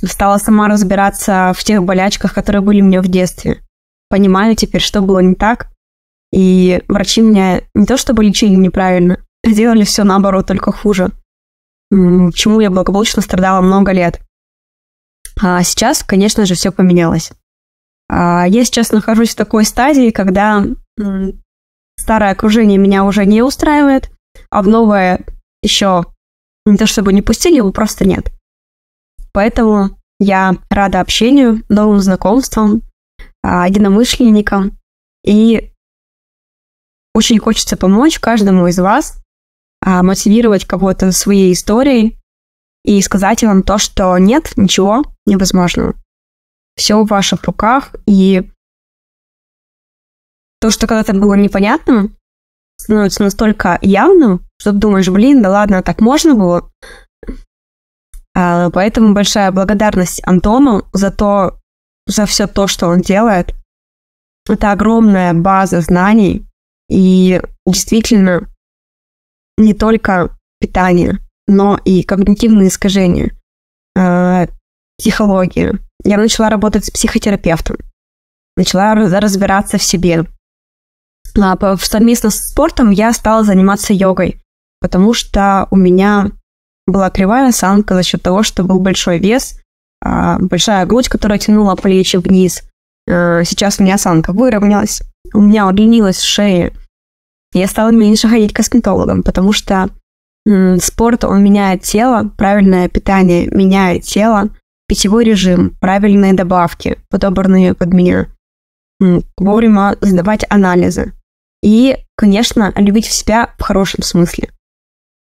стала 0.04 0.38
сама 0.38 0.68
разбираться 0.68 1.54
в 1.56 1.63
тех 1.63 1.84
болячках, 1.84 2.34
которые 2.34 2.62
были 2.62 2.82
у 2.82 2.86
меня 2.86 3.01
в 3.01 3.08
детстве. 3.08 3.63
Понимаю 4.10 4.56
теперь, 4.56 4.82
что 4.82 5.01
было 5.01 5.20
не 5.20 5.36
так. 5.36 5.70
И 6.32 6.84
врачи 6.88 7.22
меня 7.22 7.62
не 7.74 7.86
то 7.86 7.98
чтобы 7.98 8.24
лечили 8.24 8.56
неправильно, 8.56 9.20
сделали 9.46 9.84
все 9.84 10.04
наоборот, 10.04 10.48
только 10.48 10.72
хуже. 10.72 11.12
Чему 11.89 12.60
я 12.60 12.70
благополучно 12.70 13.22
страдала 13.22 13.62
много 13.62 13.92
лет. 13.92 14.20
А 15.42 15.63
сейчас, 15.63 16.04
конечно 16.04 16.46
же, 16.46 16.56
все 16.56 16.72
поменялось. 16.72 17.32
А 18.10 18.48
я 18.48 18.64
сейчас 18.64 18.92
нахожусь 18.92 19.32
в 19.32 19.36
такой 19.36 19.66
стадии, 19.66 20.12
когда 20.12 20.64
старое 21.98 22.32
окружение 22.32 22.78
меня 22.78 23.04
уже 23.04 23.26
не 23.26 23.42
устраивает, 23.42 24.10
а 24.50 24.62
в 24.62 24.68
новое 24.68 25.26
еще 25.62 26.06
не 26.66 26.78
то 26.78 26.86
чтобы 26.86 27.14
не 27.14 27.22
пустили, 27.22 27.58
его 27.58 27.72
просто 27.72 28.06
нет. 28.06 28.32
Поэтому 29.34 29.98
я 30.20 30.56
рада 30.70 31.00
общению, 31.00 31.64
новым 31.70 32.00
знакомствам, 32.00 32.82
а, 33.44 33.68
единомышленникам. 33.68 34.78
И 35.24 35.72
очень 37.14 37.40
хочется 37.40 37.78
помочь 37.78 38.20
каждому 38.20 38.68
из 38.68 38.80
вас 38.80 39.22
а, 39.82 40.04
мотивировать 40.04 40.66
кого-то 40.66 41.12
своей 41.12 41.54
историей 41.54 42.18
и 42.84 43.02
сказать 43.02 43.44
вам 43.44 43.64
то, 43.64 43.78
что 43.78 44.18
нет 44.18 44.54
ничего 44.56 45.04
невозможного. 45.26 45.96
Все 46.78 47.04
в 47.04 47.08
ваших 47.08 47.44
руках, 47.44 47.96
и 48.06 48.50
то, 50.62 50.70
что 50.70 50.88
когда-то 50.88 51.14
было 51.14 51.34
непонятным, 51.34 52.16
становится 52.80 53.24
настолько 53.24 53.78
явным, 53.82 54.46
что 54.60 54.72
ты 54.72 54.78
думаешь, 54.78 55.10
блин, 55.10 55.42
да 55.42 55.50
ладно, 55.50 55.84
так 55.84 56.00
можно 56.00 56.36
было. 56.36 56.72
А, 58.36 58.70
поэтому 58.70 59.14
большая 59.14 59.52
благодарность 59.52 60.22
Антону 60.26 60.88
за 60.94 61.12
то, 61.12 61.60
за 62.06 62.26
все 62.26 62.48
то, 62.48 62.68
что 62.68 62.88
он 62.88 63.02
делает. 63.02 63.56
Это 64.48 64.72
огромная 64.72 65.34
база 65.34 65.82
знаний, 65.82 66.46
и 66.90 67.42
действительно 67.66 68.48
не 69.58 69.74
только 69.74 70.38
питание, 70.60 71.20
но 71.48 71.80
и 71.84 72.04
когнитивные 72.04 72.70
искажения, 72.70 73.36
э, 73.96 74.48
психология. 74.98 75.80
Я 76.08 76.16
начала 76.16 76.50
работать 76.50 76.86
с 76.86 76.90
психотерапевтом, 76.90 77.76
начала 78.56 78.96
разбираться 78.96 79.78
в 79.78 79.84
себе. 79.84 80.26
А 81.38 81.78
совместно 81.82 82.30
с 82.30 82.48
спортом 82.48 82.92
я 82.92 83.12
стала 83.12 83.44
заниматься 83.44 83.92
йогой, 83.92 84.42
потому 84.80 85.14
что 85.14 85.68
у 85.70 85.76
меня 85.76 86.32
была 86.86 87.10
кривая 87.10 87.50
осанка 87.50 87.94
за 87.94 88.04
счет 88.04 88.24
того, 88.24 88.42
что 88.42 88.64
был 88.64 88.80
большой 88.80 89.20
вес, 89.20 89.60
а, 90.02 90.40
большая 90.40 90.86
грудь, 90.86 91.10
которая 91.10 91.40
тянула 91.40 91.76
плечи 91.76 92.16
вниз. 92.16 92.64
Э, 93.06 93.44
сейчас 93.44 93.78
у 93.78 93.84
меня 93.84 93.96
осанка 93.96 94.32
выровнялась, 94.32 95.02
у 95.34 95.42
меня 95.42 95.68
удлинилась 95.68 96.22
шея. 96.22 96.72
Я 97.52 97.68
стала 97.68 97.90
меньше 97.90 98.30
ходить 98.30 98.54
к 98.54 98.56
косметологам, 98.56 99.24
потому 99.24 99.52
что 99.52 99.90
спорт, 100.80 101.26
он 101.26 101.44
меняет 101.44 101.82
тело, 101.82 102.32
правильное 102.38 102.88
питание 102.88 103.48
меняет 103.48 104.04
тело, 104.04 104.50
питьевой 104.88 105.24
режим, 105.24 105.75
правильные 105.79 106.34
добавки, 106.34 107.00
подобранные 107.10 107.74
под 107.74 107.94
меня, 107.94 108.27
вовремя 109.38 109.98
сдавать 110.01 110.46
анализы. 110.50 111.13
И, 111.63 111.98
конечно, 112.15 112.72
любить 112.75 113.06
себя 113.06 113.53
в 113.58 113.63
хорошем 113.63 114.03
смысле. 114.03 114.50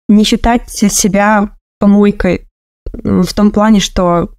Не 0.10 0.24
считать 0.24 0.70
себя 0.70 1.56
помойкой 1.80 2.48
в 2.92 3.34
том 3.34 3.52
плане, 3.52 3.80
что 3.80 4.30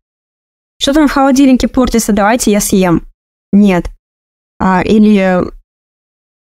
что 0.80 0.92
там 0.92 1.08
в 1.08 1.12
холодильнике 1.12 1.68
портится, 1.68 2.12
давайте 2.12 2.50
я 2.50 2.60
съем. 2.60 3.06
Нет. 3.52 3.90
А, 4.58 4.82
или 4.82 5.40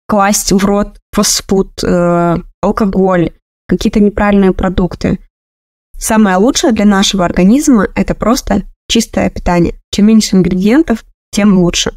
класть 0.09 0.53
в 0.53 0.65
рот 0.65 0.99
фастфуд, 1.13 1.83
э, 1.83 2.37
алкоголь, 2.61 3.31
какие-то 3.69 4.01
неправильные 4.01 4.53
продукты. 4.53 5.19
Самое 5.99 6.37
лучшее 6.37 6.73
для 6.73 6.85
нашего 6.85 7.25
организма– 7.25 7.89
это 7.95 8.15
просто 8.15 8.63
чистое 8.89 9.31
питание. 9.31 9.81
Чем 9.91 10.07
меньше 10.07 10.37
ингредиентов, 10.37 11.05
тем 11.31 11.59
лучше. 11.59 11.93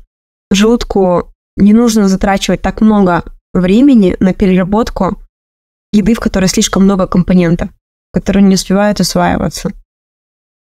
Желудку 0.52 1.34
не 1.58 1.74
нужно 1.74 2.08
затрачивать 2.08 2.62
так 2.62 2.82
много 2.82 3.24
времени 3.54 4.16
на 4.20 4.34
переработку 4.34 5.22
еды, 5.92 6.14
в 6.14 6.20
которой 6.20 6.48
слишком 6.48 6.84
много 6.84 7.08
компонентов, 7.08 7.70
которые 8.14 8.44
не 8.44 8.56
успевают 8.56 9.00
усваиваться. 9.00 9.72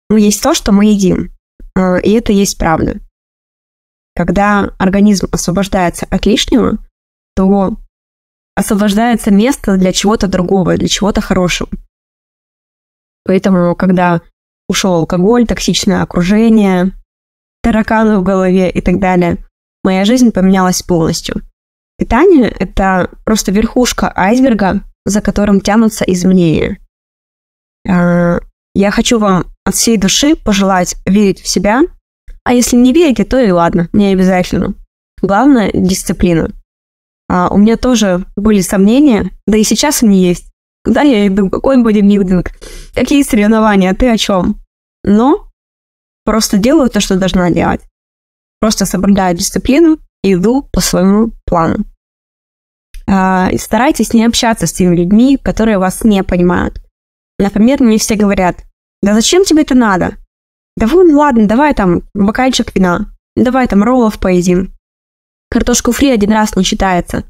Но 0.10 0.18
есть 0.18 0.42
то, 0.42 0.54
что 0.54 0.72
мы 0.72 0.86
едим, 0.86 1.32
э, 1.76 2.02
и 2.02 2.12
это 2.14 2.32
есть 2.32 2.58
правда. 2.58 3.00
Когда 4.16 4.72
организм 4.80 5.28
освобождается 5.32 6.08
от 6.10 6.26
лишнего, 6.26 6.78
то 7.36 7.78
освобождается 8.56 9.32
место 9.32 9.78
для 9.78 9.94
чего-то 9.94 10.28
другого, 10.28 10.78
для 10.78 10.88
чего-то 10.88 11.22
хорошего. 11.22 11.70
Поэтому, 13.28 13.76
когда 13.76 14.22
ушел 14.70 14.94
алкоголь, 14.94 15.46
токсичное 15.46 16.02
окружение, 16.02 16.94
тараканы 17.62 18.18
в 18.20 18.24
голове 18.24 18.72
и 18.72 18.82
так 18.82 19.00
далее, 19.00 19.38
моя 19.84 20.06
жизнь 20.06 20.32
поменялась 20.32 20.82
полностью. 20.82 21.42
Питание– 21.98 22.48
это 22.60 23.10
просто 23.26 23.52
верхушка 23.52 24.12
айсберга, 24.16 24.82
за 25.06 25.22
которым 25.22 25.60
тянутся 25.60 26.06
изменения. 26.06 26.80
А, 27.88 28.40
я 28.74 28.92
хочу 28.92 29.20
вам 29.20 29.46
от 29.66 29.76
всей 29.76 29.98
души 29.98 30.36
пожелать 30.36 30.96
верить 31.06 31.42
в 31.42 31.48
себя, 31.48 31.82
а 32.46 32.54
если 32.54 32.78
не 32.78 32.94
верите, 32.94 33.26
то 33.26 33.40
и 33.40 33.52
ладно, 33.52 33.90
не 33.92 34.14
обязательно. 34.14 34.74
Главное– 35.22 35.72
дисциплина. 35.74 36.50
А, 37.30 37.50
у 37.50 37.58
меня 37.58 37.76
тоже 37.76 38.26
были 38.38 38.62
сомнения, 38.62 39.32
да 39.48 39.58
и 39.58 39.64
сейчас 39.64 40.02
они 40.04 40.24
есть. 40.24 40.50
Куда 40.88 41.02
я 41.02 41.28
иду? 41.28 41.50
Какой 41.50 41.84
бодибилдинг? 41.84 42.52
Какие 42.96 43.22
соревнования? 43.24 43.94
Ты 43.94 44.10
о 44.10 44.18
чем? 44.18 44.62
Но 45.04 45.50
просто 46.24 46.58
делаю 46.58 46.90
то, 46.90 47.02
что 47.02 47.18
должна 47.18 47.52
делать. 47.52 47.82
Просто 48.62 48.86
соблюдаю 48.86 49.36
дисциплину 49.36 49.98
и 50.24 50.34
иду 50.34 50.66
по 50.72 50.80
своему 50.80 51.32
плану. 51.46 51.84
А, 53.06 53.50
и 53.52 53.58
старайтесь 53.58 54.14
не 54.14 54.26
общаться 54.26 54.66
с 54.66 54.72
теми 54.72 54.96
людьми, 54.96 55.36
которые 55.36 55.78
вас 55.78 56.06
не 56.06 56.24
понимают. 56.24 56.82
Например, 57.38 57.84
мне 57.84 57.98
все 57.98 58.16
говорят, 58.16 58.64
да 59.02 59.14
зачем 59.14 59.44
тебе 59.44 59.64
это 59.64 59.76
надо? 59.76 60.16
Да 60.78 60.88
вон, 60.88 61.14
ладно, 61.14 61.50
давай 61.50 61.74
там 61.74 62.04
бокальчик 62.14 62.74
вина, 62.74 63.14
давай 63.36 63.68
там 63.68 63.84
роллов 63.84 64.20
поедим, 64.20 64.74
Картошку 65.50 65.92
фри 65.92 66.12
один 66.12 66.32
раз 66.32 66.56
не 66.56 66.64
читается. 66.64 67.26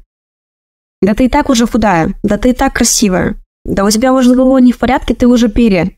Да 1.02 1.14
ты 1.14 1.26
и 1.26 1.28
так 1.28 1.50
уже 1.50 1.66
худая, 1.66 2.14
да 2.22 2.38
ты 2.38 2.50
и 2.50 2.52
так 2.52 2.74
красивая. 2.74 3.36
Да 3.68 3.84
у 3.84 3.90
тебя 3.90 4.14
уже 4.14 4.34
головой 4.34 4.62
не 4.62 4.72
в 4.72 4.78
порядке, 4.78 5.14
ты 5.14 5.26
уже 5.26 5.48
перья. 5.48 5.92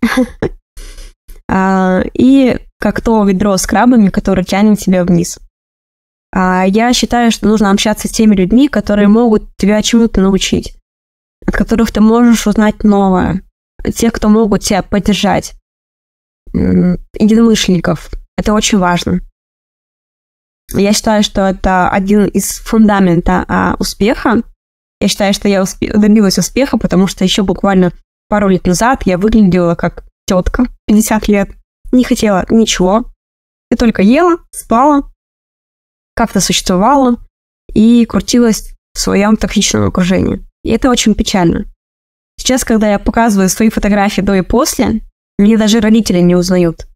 А, 1.53 2.03
и 2.15 2.59
как 2.79 3.01
то 3.01 3.25
ведро 3.25 3.57
с 3.57 3.67
крабами, 3.67 4.09
которое 4.09 4.45
тянет 4.45 4.79
тебя 4.79 5.05
вниз. 5.05 5.41
А, 6.33 6.65
я 6.65 6.93
считаю, 6.93 7.33
что 7.33 7.49
нужно 7.49 7.73
общаться 7.73 8.07
с 8.07 8.13
теми 8.13 8.37
людьми, 8.37 8.69
которые 8.69 9.09
могут 9.09 9.49
тебя 9.57 9.83
чему-то 9.83 10.21
научить, 10.21 10.77
от 11.45 11.57
которых 11.57 11.91
ты 11.91 12.01
можешь 12.01 12.47
узнать 12.47 12.85
новое, 12.85 13.43
тех, 13.93 14.13
кто 14.13 14.29
могут 14.29 14.63
тебя 14.63 14.83
поддержать, 14.83 15.55
единомышленников. 16.53 18.11
Это 18.37 18.53
очень 18.53 18.79
важно. 18.79 19.21
Я 20.73 20.93
считаю, 20.93 21.25
что 21.25 21.49
это 21.49 21.91
один 21.91 22.27
из 22.27 22.61
фундамента 22.61 23.45
а, 23.49 23.75
успеха. 23.81 24.43
Я 25.01 25.09
считаю, 25.09 25.33
что 25.33 25.49
я 25.49 25.63
успе- 25.63 25.97
добилась 25.97 26.39
успеха, 26.39 26.79
потому 26.79 27.07
что 27.07 27.25
еще 27.25 27.43
буквально 27.43 27.93
пару 28.29 28.49
лет 28.49 28.67
назад 28.67 29.03
я 29.07 29.19
выглядела 29.19 29.75
как 29.75 30.05
тетка 30.27 30.67
50 30.87 31.29
лет. 31.29 31.51
Не 31.93 32.05
хотела 32.05 32.45
ничего. 32.51 33.07
Я 33.71 33.77
только 33.77 34.03
ела, 34.03 34.39
спала, 34.51 35.11
как-то 36.15 36.41
существовала 36.41 37.17
и 37.73 38.05
крутилась 38.05 38.75
в 38.95 38.99
своем 38.99 39.37
токсичном 39.37 39.87
окружении. 39.87 40.45
И 40.65 40.71
это 40.71 40.91
очень 40.91 41.15
печально. 41.15 41.67
Сейчас, 42.39 42.65
когда 42.65 42.91
я 42.91 42.99
показываю 42.99 43.49
свои 43.49 43.71
фотографии 43.71 44.21
до 44.21 44.35
и 44.35 44.43
после, 44.43 45.01
мне 45.39 45.57
даже 45.57 45.81
родители 45.81 46.21
не 46.21 46.35
узнают. 46.35 46.87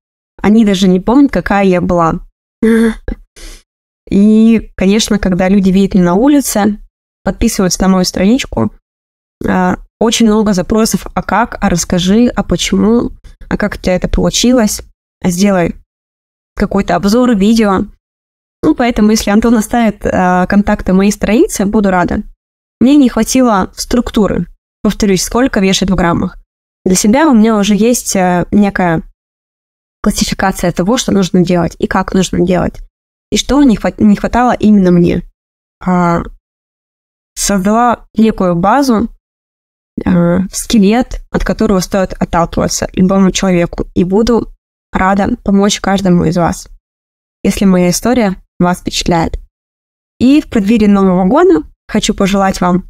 Они 0.43 0.65
даже 0.65 0.89
не 0.89 1.01
помнят, 1.01 1.31
какая 1.33 1.65
я 1.65 1.81
была. 1.81 2.21
И, 4.11 4.71
конечно, 4.77 5.19
когда 5.19 5.49
люди 5.49 5.71
видят 5.71 5.95
меня 5.95 6.05
на 6.05 6.15
улице, 6.15 6.79
подписываются 7.25 7.83
на 7.83 7.89
мою 7.89 8.05
страничку, 8.05 8.73
а, 9.47 9.79
очень 10.01 10.27
много 10.27 10.53
запросов, 10.53 11.07
а 11.15 11.23
как, 11.23 11.57
а 11.61 11.69
расскажи, 11.69 12.29
а 12.29 12.43
почему, 12.43 13.13
а 13.49 13.57
как 13.57 13.75
у 13.75 13.79
тебя 13.79 13.97
это 13.97 14.09
получилось, 14.09 14.83
а 15.23 15.31
сделай 15.31 15.77
какой-то 16.55 16.95
обзор, 16.95 17.35
видео. 17.35 17.87
Ну, 18.63 18.75
поэтому, 18.75 19.11
если 19.11 19.31
Антон 19.31 19.57
оставит 19.57 20.07
э, 20.07 20.47
контакты 20.49 20.93
моей 20.93 21.11
страницы, 21.11 21.67
буду 21.67 21.91
рада. 21.91 22.23
Мне 22.81 22.97
не 22.97 23.09
хватило 23.09 23.71
структуры. 23.75 24.47
Повторюсь, 24.83 25.23
сколько 25.23 25.61
вешать 25.61 25.91
в 25.91 25.95
граммах. 25.95 26.39
Для 26.85 26.95
себя 26.95 27.29
у 27.29 27.35
меня 27.35 27.59
уже 27.59 27.75
есть 27.75 28.15
э, 28.17 28.47
некая 28.53 29.03
классификация 30.03 30.73
того, 30.73 30.97
что 30.97 31.13
нужно 31.13 31.45
делать 31.45 31.77
и 31.79 31.87
как 31.87 32.15
нужно 32.15 32.41
делать 32.41 32.81
и 33.35 33.37
что 33.37 33.61
не, 33.65 33.77
хват- 33.77 33.99
не 33.99 34.15
хватало 34.15 34.53
именно 34.53 34.93
мне. 34.93 35.23
А, 35.85 36.23
создала 37.35 38.07
некую 38.17 38.55
базу, 38.55 39.09
э, 40.05 40.39
скелет, 40.51 41.21
от 41.31 41.45
которого 41.45 41.81
стоит 41.81 42.13
отталкиваться 42.13 42.89
любому 42.93 43.31
человеку. 43.31 43.87
И 43.95 44.05
буду 44.05 44.53
рада 44.93 45.37
помочь 45.45 45.81
каждому 45.81 46.25
из 46.25 46.37
вас, 46.37 46.69
если 47.43 47.65
моя 47.65 47.91
история 47.91 48.37
вас 48.59 48.81
впечатляет. 48.81 49.39
И 50.19 50.41
в 50.41 50.49
преддверии 50.49 50.87
Нового 50.87 51.25
года 51.25 51.63
хочу 51.89 52.15
пожелать 52.15 52.61
вам 52.61 52.85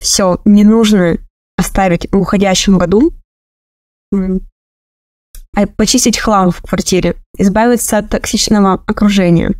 все 0.00 0.40
ненужное 0.44 1.18
оставить 1.56 2.10
в 2.10 2.16
уходящем 2.16 2.78
году, 2.78 3.12
а 4.12 5.66
почистить 5.76 6.18
хлам 6.18 6.50
в 6.50 6.62
квартире, 6.62 7.16
избавиться 7.36 7.98
от 7.98 8.08
токсичного 8.08 8.82
окружения, 8.86 9.52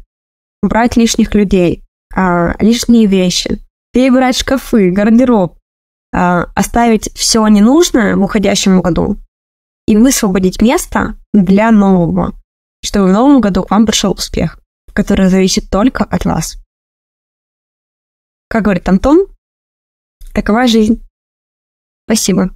убрать 0.63 0.97
лишних 0.97 1.35
людей, 1.35 1.85
а, 2.15 2.57
лишние 2.59 3.07
вещи, 3.07 3.59
перебрать 3.93 4.37
шкафы, 4.37 4.91
гардероб, 4.91 5.59
а, 6.13 6.45
оставить 6.55 7.13
все 7.15 7.47
ненужное 7.47 8.17
в 8.17 8.23
уходящем 8.23 8.81
году 8.81 9.17
и 9.87 9.97
высвободить 9.97 10.61
место 10.61 11.17
для 11.33 11.71
нового, 11.71 12.35
чтобы 12.85 13.09
в 13.09 13.13
новом 13.13 13.41
году 13.41 13.65
к 13.65 13.71
вам 13.71 13.87
пришел 13.87 14.13
успех, 14.13 14.61
который 14.93 15.29
зависит 15.29 15.71
только 15.71 16.05
от 16.05 16.25
вас. 16.25 16.57
Как 18.49 18.65
говорит 18.65 18.89
Антон, 18.89 19.27
такова 20.35 20.67
жизнь. 20.67 21.03
Спасибо. 22.07 22.51